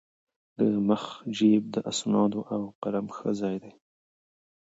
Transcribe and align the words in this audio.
د 0.57 0.59
مخ 0.87 1.03
جېب 1.35 1.63
د 1.75 1.75
اسنادو 1.91 2.41
او 2.53 2.61
قلم 2.81 3.05
ښه 3.15 3.29
ځای 3.41 3.55
دی. 3.63 3.73